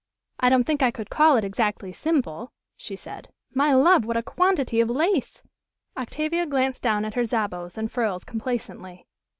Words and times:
"I 0.39 0.49
don't 0.49 0.63
think 0.63 0.81
I 0.81 0.91
should 0.97 1.11
call 1.11 1.37
it 1.37 1.45
exactly 1.45 1.93
simple," 1.93 2.51
she 2.75 2.95
said. 2.95 3.27
"My 3.53 3.71
love, 3.75 4.03
what 4.03 4.17
a 4.17 4.23
quantity 4.23 4.81
of 4.81 4.89
lace!" 4.89 5.43
Octavia 5.95 6.47
glanced 6.47 6.81
down 6.81 7.05
at 7.05 7.13
her 7.13 7.23
jabots 7.23 7.77
and 7.77 7.91
frills 7.91 8.23
complacently. 8.23 9.05